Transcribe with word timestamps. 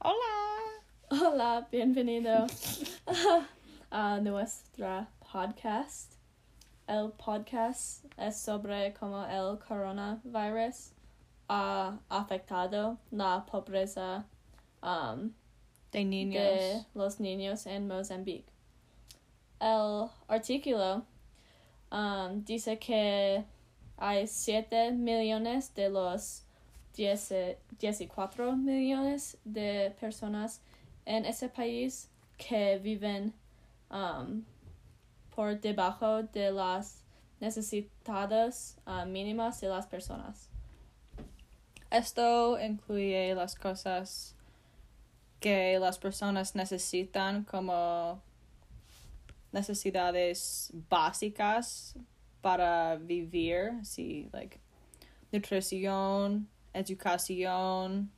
Hola. 0.00 0.80
Hola, 1.10 1.68
bienvenido 1.72 2.46
a 3.90 4.20
nuestra 4.20 5.08
podcast. 5.32 6.12
El 6.86 7.10
podcast 7.12 8.04
es 8.16 8.40
sobre 8.40 8.94
cómo 8.94 9.24
el 9.26 9.58
coronavirus 9.58 10.92
ha 11.48 11.98
afectado 12.08 12.96
la 13.10 13.44
pobreza 13.44 14.24
um, 14.82 15.32
De 15.90 16.04
niños. 16.04 16.44
de 16.44 16.84
los 16.94 17.18
niños 17.18 17.66
en 17.66 17.88
Mozambique. 17.88 18.46
El 19.58 20.08
artículo 20.28 21.02
um, 21.90 22.44
dice 22.44 22.78
que 22.78 23.44
hay 23.96 24.28
7 24.28 24.92
millones 24.92 25.74
de 25.74 25.88
los 25.90 26.44
10 26.44 26.47
14 26.98 28.56
millones 28.56 29.38
de 29.44 29.94
personas 30.00 30.60
en 31.04 31.24
ese 31.24 31.48
país 31.48 32.10
que 32.36 32.78
viven 32.78 33.32
um, 33.90 34.44
por 35.34 35.60
debajo 35.60 36.22
de 36.24 36.50
las 36.50 37.02
necesidades 37.40 38.76
uh, 38.86 39.06
mínimas 39.06 39.60
de 39.60 39.68
las 39.68 39.86
personas. 39.86 40.48
Esto 41.90 42.58
incluye 42.60 43.34
las 43.34 43.54
cosas 43.54 44.34
que 45.40 45.78
las 45.78 45.98
personas 45.98 46.54
necesitan 46.54 47.44
como 47.44 48.20
necesidades 49.52 50.70
básicas 50.90 51.94
para 52.40 52.96
vivir, 52.96 53.72
sí, 53.84 54.28
like 54.32 54.58
nutrición, 55.32 56.48
educación, 56.72 58.10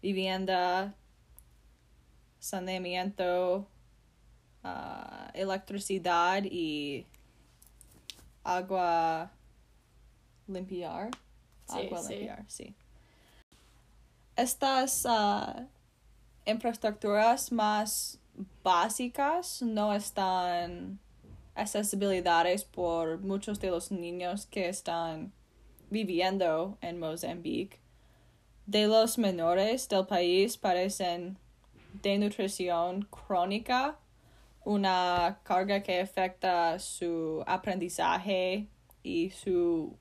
vivienda, 0.00 0.94
saneamiento, 2.38 3.66
ah, 4.64 5.30
electricidad 5.34 6.42
y 6.44 7.06
agua 8.44 9.30
limpiar. 10.48 11.10
Sí, 11.66 11.86
agua 11.86 12.02
sí. 12.02 12.14
limpiar, 12.14 12.44
sí. 12.48 12.74
Estas 14.36 15.04
ah, 15.06 15.66
infraestructuras 16.46 17.52
más 17.52 18.18
básicas 18.62 19.62
no 19.62 19.92
están 19.92 20.98
accesibilidades 21.54 22.64
por 22.64 23.20
muchos 23.20 23.60
de 23.60 23.70
los 23.70 23.92
niños 23.92 24.46
que 24.46 24.68
están 24.68 25.32
viviendo 25.92 26.78
en 26.80 26.98
Mozambique. 26.98 27.78
De 28.66 28.86
los 28.86 29.18
menores 29.18 29.88
del 29.88 30.06
país 30.06 30.56
parecen 30.56 31.36
de 32.02 32.18
nutrición 32.18 33.02
crónica, 33.02 33.98
una 34.64 35.40
carga 35.42 35.82
que 35.82 36.00
afecta 36.00 36.78
su 36.78 37.44
aprendizaje 37.46 38.68
y 39.02 39.30
su, 39.30 39.96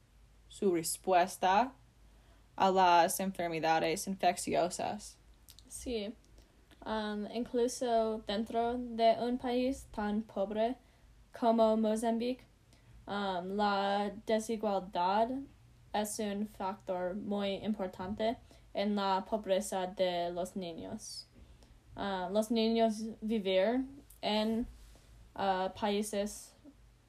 su 0.48 0.73
respuesta 0.73 1.73
a 2.55 2.72
las 2.72 3.20
enfermedades 3.20 4.08
infecciosas. 4.08 5.17
Sí. 5.67 6.14
Um, 6.86 7.28
incluso 7.33 8.23
dentro 8.28 8.78
de 8.78 9.17
un 9.20 9.38
país 9.38 9.88
tan 9.92 10.22
pobre 10.23 10.78
como 11.38 11.76
Mozambique, 11.76 12.44
um, 13.08 13.55
la 13.55 14.11
desigualdad 14.26 15.30
es 15.94 16.20
un 16.20 16.47
factor 16.47 17.16
muy 17.16 17.56
importante 17.64 18.38
en 18.73 18.95
la 18.95 19.25
pobreza 19.30 19.88
de 19.88 20.31
los 20.31 20.56
niños. 20.56 21.28
Uh, 21.95 22.31
los 22.31 22.50
niños 22.52 23.03
vivir 23.22 23.86
en 24.22 24.66
uh, 25.36 25.70
países 25.80 26.56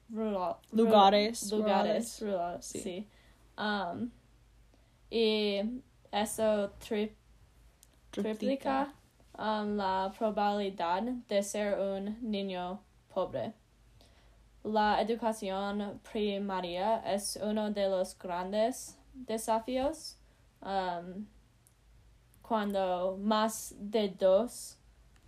rural, 0.09 0.55
ru- 0.71 0.77
Lugares 0.77 1.51
lugares 1.51 2.19
rurales. 2.19 2.21
rurales, 2.21 2.65
Sí. 2.65 2.79
sí. 2.81 3.07
Um, 3.57 4.09
y 5.09 5.61
eso 6.11 6.71
tri- 6.79 7.13
triplica 8.11 8.93
um, 9.37 9.75
la 9.77 10.11
probabilidad 10.17 11.03
de 11.29 11.41
ser 11.43 11.79
un 11.79 12.17
niño 12.21 12.81
pobre. 13.13 13.53
La 14.63 15.01
educación 15.01 15.99
primaria 16.09 16.99
es 16.99 17.37
uno 17.41 17.71
de 17.71 17.89
los 17.89 18.17
grandes 18.17 18.97
desafíos 19.13 20.15
um, 20.61 21.25
cuando 22.41 23.17
más 23.19 23.75
de 23.77 24.07
dos 24.07 24.77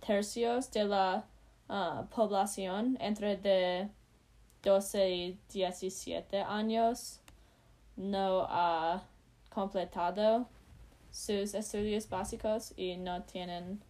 tercios 0.00 0.70
de 0.70 0.84
la 0.84 1.26
uh, 1.68 2.06
población 2.06 2.96
entre 2.98 3.36
de 3.36 3.90
12 4.62 5.10
y 5.10 5.38
17 5.52 6.40
años 6.40 7.20
no 7.96 8.46
ha 8.48 9.04
completado 9.50 10.48
sus 11.10 11.52
estudios 11.52 12.08
básicos 12.08 12.72
y 12.74 12.96
no 12.96 13.22
tienen 13.24 13.82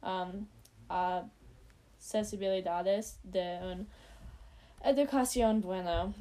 um, 0.00 0.46
accesibilidades 0.88 3.18
de 3.24 3.58
una 3.62 3.84
educación 4.84 5.60
buena. 5.60 6.12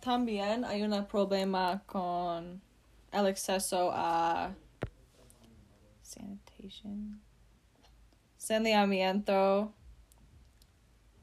También 0.00 0.64
hay 0.64 0.82
un 0.82 1.06
problema 1.06 1.82
con 1.86 2.60
el 3.12 3.26
acceso 3.26 3.90
a 3.92 4.54
sanitation, 6.02 7.20
saneamiento, 8.36 9.72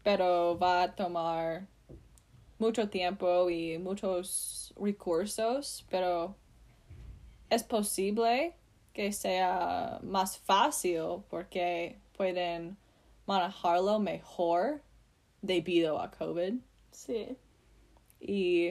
pero 0.04 0.58
va 0.58 0.84
a 0.84 0.96
tomar 0.96 1.68
mucho 2.62 2.90
tiempo 2.90 3.50
y 3.50 3.80
muchos 3.80 4.72
recursos, 4.80 5.84
pero 5.90 6.36
es 7.50 7.64
posible 7.64 8.54
que 8.94 9.12
sea 9.12 10.00
más 10.04 10.38
fácil 10.38 11.24
porque 11.30 11.98
pueden 12.16 12.78
manejarlo 13.26 14.00
mejor 14.00 14.84
debido 15.42 16.00
a 16.00 16.12
COVID. 16.12 16.54
Sí. 16.92 17.36
Y 18.20 18.68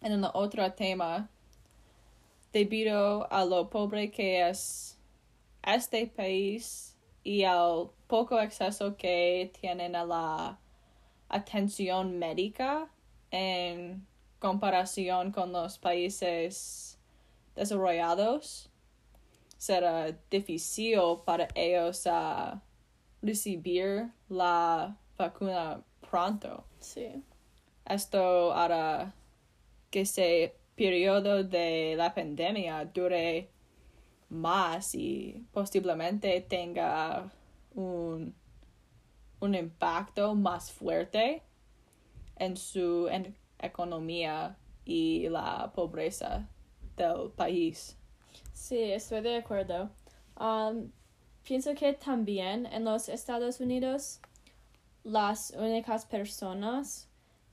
en 0.00 0.12
el 0.12 0.26
otro 0.34 0.72
tema, 0.72 1.30
debido 2.52 3.32
a 3.32 3.44
lo 3.44 3.70
pobre 3.70 4.10
que 4.10 4.48
es 4.48 4.98
este 5.62 6.08
país 6.08 6.96
y 7.22 7.44
al 7.44 7.90
poco 8.08 8.36
acceso 8.36 8.96
que 8.96 9.52
tienen 9.60 9.94
a 9.94 10.04
la 10.04 10.58
atención 11.28 12.18
médica 12.18 12.90
en 13.30 14.06
comparación 14.38 15.32
con 15.32 15.52
los 15.52 15.78
países 15.78 16.98
desarrollados, 17.54 18.70
será 19.56 20.12
difícil 20.30 20.98
para 21.24 21.48
ellos 21.54 22.06
a 22.06 22.62
recibir 23.22 24.10
la 24.28 24.96
vacuna 25.16 25.82
pronto. 26.08 26.64
Sí. 26.80 27.22
Esto 27.84 28.52
hará 28.54 29.14
que 29.90 30.02
ese 30.02 30.56
periodo 30.74 31.42
de 31.42 31.94
la 31.96 32.14
pandemia 32.14 32.84
dure 32.84 33.48
más 34.28 34.94
y 34.94 35.46
posiblemente 35.52 36.40
tenga 36.42 37.30
un, 37.74 38.34
un 39.40 39.54
impacto 39.54 40.34
más 40.34 40.70
fuerte 40.70 41.42
en 42.36 42.56
su 42.56 43.08
en 43.08 43.34
economía 43.58 44.56
y 44.84 45.28
la 45.28 45.72
pobreza 45.74 46.48
del 46.96 47.30
país. 47.30 47.96
Sí, 48.52 48.78
estoy 48.92 49.20
de 49.20 49.36
acuerdo. 49.36 49.90
Um, 50.38 50.90
pienso 51.42 51.74
que 51.74 51.92
también 51.92 52.66
en 52.66 52.84
los 52.84 53.08
Estados 53.08 53.60
Unidos 53.60 54.20
las 55.04 55.50
únicas 55.50 56.04
personas 56.04 57.08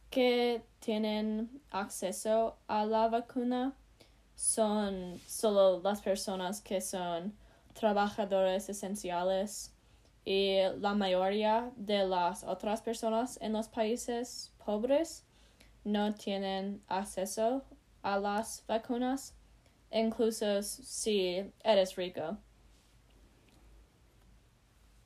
que 0.10 0.64
tienen 0.80 1.62
acceso 1.72 2.58
a 2.68 2.86
la 2.86 3.08
vacuna 3.08 3.74
son 4.36 5.20
solo 5.28 5.82
las 5.82 6.02
personas 6.02 6.62
que 6.62 6.82
son 6.82 7.34
trabajadores 7.74 8.70
esenciales 8.70 9.74
y 10.26 10.58
la 10.80 10.94
mayoría 10.94 11.72
de 11.76 12.06
las 12.06 12.44
otras 12.44 12.82
personas 12.82 13.38
en 13.42 13.54
los 13.54 13.68
países 13.68 14.54
pobres 14.64 15.26
no 15.84 16.14
tienen 16.14 16.82
acceso 16.88 17.64
a 18.02 18.18
las 18.18 18.64
vacunas, 18.68 19.36
incluso 19.92 20.64
si 20.64 21.52
eres 21.64 21.96
rico. 21.96 22.38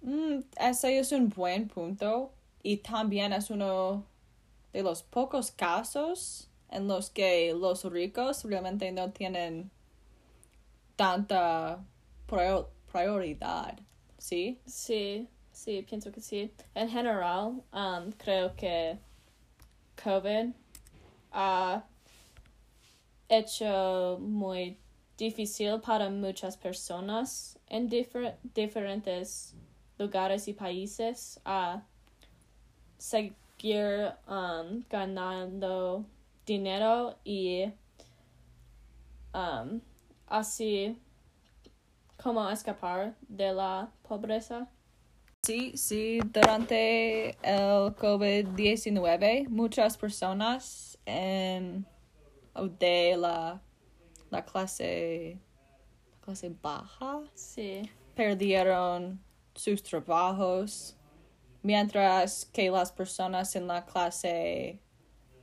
Mm, 0.02 0.40
ese 0.60 1.00
es 1.00 1.12
un 1.12 1.30
buen 1.30 1.68
punto 1.68 2.31
y 2.62 2.78
también 2.78 3.34
es 3.34 3.50
uno 3.50 4.06
de 4.72 4.84
los 4.84 5.02
pocos 5.04 5.52
casos 5.52 6.50
en 6.70 6.88
los 6.88 7.10
que 7.10 7.54
los 7.54 7.84
ricos 7.86 8.44
realmente 8.44 8.92
no 8.92 9.12
tienen 9.12 9.72
tanta 10.96 11.84
prior- 12.28 12.70
prioridad, 12.92 13.80
¿sí? 14.18 14.60
Sí, 14.66 15.28
sí, 15.52 15.84
pienso 15.88 16.12
que 16.12 16.22
sí. 16.22 16.52
En 16.75 16.90
general, 16.90 17.64
um, 17.74 18.12
creo 18.18 18.56
que 18.56 18.98
COVID 20.04 20.54
ha 21.31 21.84
hecho 23.30 24.18
muy 24.22 24.78
difícil 25.18 25.80
para 25.81 26.10
muchas 26.10 26.56
personas 26.58 27.58
en 27.69 27.90
difer- 27.90 28.38
diferentes 28.54 29.56
lugares 29.98 30.48
y 30.48 30.54
países 30.54 31.40
a 31.44 31.84
seguir 32.98 34.13
um, 34.28 34.84
ganando 34.90 36.06
dinero 36.46 37.18
y 37.24 37.66
um, 39.34 39.81
así 40.28 40.98
como 42.27 42.50
escapar 42.50 43.15
de 43.21 43.53
la 43.53 43.89
pobreza. 44.06 44.68
Sí, 45.44 45.77
sí, 45.77 46.19
durante 46.25 47.29
el 47.41 47.95
COVID-19 47.95 49.47
muchas 49.47 49.95
personas 49.97 51.00
en 51.06 51.88
de 52.79 53.15
la, 53.15 53.62
la 54.29 54.44
clase 54.44 55.39
la 56.12 56.19
clase 56.19 56.53
baja 56.62 57.21
Sí, 57.33 57.89
perdieron 58.13 59.24
sus 59.56 59.81
trabajos, 59.81 60.97
mientras 61.63 62.44
que 62.44 62.69
las 62.69 62.91
personas 62.91 63.56
en 63.56 63.68
la 63.68 63.85
clase 63.85 64.81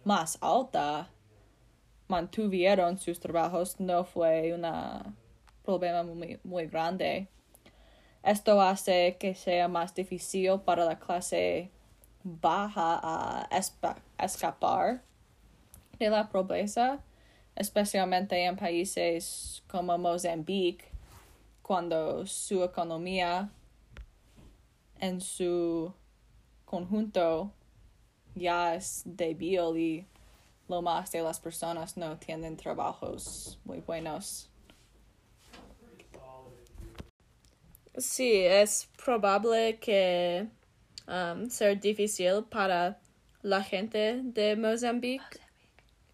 más 0.04 0.36
alta 0.42 1.10
mantuvieron 2.08 2.98
sus 2.98 3.18
trabajos. 3.18 3.80
No 3.80 4.04
fue 4.04 4.52
un 4.52 4.66
problema 5.64 6.02
muy, 6.02 6.38
muy 6.44 6.66
grande. 6.66 7.28
Esto 8.22 8.60
hace 8.60 9.16
que 9.18 9.34
sea 9.34 9.68
más 9.68 9.94
difícil 9.94 10.60
para 10.64 10.84
la 10.84 10.98
clase 10.98 11.70
baja 12.22 13.48
escapar 14.18 15.02
de 15.98 16.10
la 16.10 16.28
pobreza, 16.28 17.00
especialmente 17.54 18.44
en 18.44 18.56
países 18.56 19.62
como 19.68 19.98
Mozambique, 19.98 20.86
cuando 21.62 22.26
su 22.26 22.62
economía 22.64 23.50
en 25.00 25.20
su 25.20 25.92
conjunto 26.64 27.52
ya 28.34 28.74
es 28.74 29.02
débil 29.04 29.76
y 29.76 30.06
lo 30.68 30.82
más 30.82 31.12
de 31.12 31.22
las 31.22 31.40
personas 31.40 31.96
no 31.96 32.16
tienen 32.16 32.56
trabajos 32.56 33.58
muy 33.64 33.80
buenos. 33.80 34.50
Sí, 37.96 38.44
es 38.44 38.88
probable 39.04 39.78
que 39.78 40.46
um, 41.06 41.48
sea 41.48 41.74
difícil 41.74 42.44
para 42.50 42.98
la 43.42 43.62
gente 43.62 44.20
de 44.22 44.56
Mozambique 44.56 45.38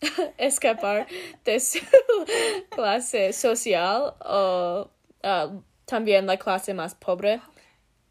escapar 0.39 1.07
de 1.45 1.61
su 1.61 1.79
clase 2.71 3.33
social 3.33 4.15
o 4.21 4.91
uh, 5.23 5.63
también 5.85 6.27
la 6.27 6.37
clase 6.37 6.75
más 6.75 6.95
pobre 6.95 7.41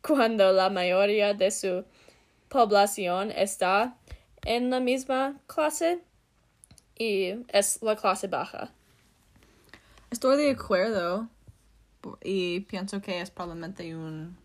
cuando 0.02 0.52
la 0.52 0.70
mayoría 0.70 1.34
de 1.34 1.52
su 1.52 1.86
población 2.48 3.32
está 3.32 3.96
en 4.44 4.70
la 4.70 4.80
misma 4.80 5.40
clase 5.48 6.00
y 6.98 7.36
es 7.50 7.82
la 7.82 7.96
clase 7.96 8.28
baja. 8.28 8.72
Estoy 10.12 10.38
de 10.38 10.52
acuerdo 10.52 11.30
y 12.24 12.62
pienso 12.62 13.02
que 13.02 13.22
es 13.22 13.30
probablemente 13.32 13.96
un 13.96 14.38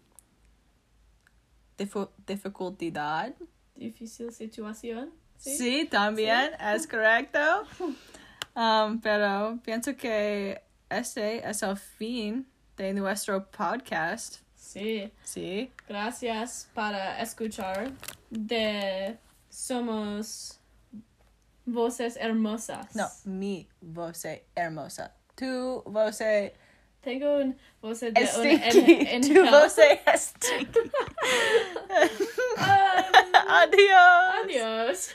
difu- 1.78 2.10
dificultad. 2.26 3.32
Difícil 3.74 4.32
situación. 4.32 5.12
Sí, 5.36 5.86
también 5.90 6.52
es 6.60 6.86
correcto. 6.86 7.38
Um, 8.56 9.00
pero 9.00 9.58
pienso 9.64 9.96
que 9.96 10.62
ese 10.88 11.38
es 11.38 11.60
el 11.64 11.76
fin 11.76 12.46
de 12.76 12.94
nuestro 12.94 13.50
podcast. 13.50 14.36
Sí. 14.54 15.12
Sí. 15.24 15.72
Gracias 15.88 16.70
para 16.72 17.20
escuchar 17.20 17.90
de 18.30 19.18
Somos 19.48 20.60
Voces 21.66 22.16
Hermosas. 22.16 22.94
No, 22.94 23.08
mi 23.24 23.68
voz 23.80 24.24
hermosa. 24.54 25.12
Tu 25.34 25.82
voz 25.84 26.20
tengo 27.04 27.36
un 27.36 27.56
voce 27.80 28.10
de 28.10 28.26
sticky. 28.26 28.94
un 28.94 29.06
en, 29.06 29.06
en 29.06 29.34
tu 29.34 29.44
voce 29.50 30.00
es 30.06 30.20
sticky. 30.22 30.80
Um, 32.56 33.34
adiós. 33.48 34.44
Adiós. 34.44 35.14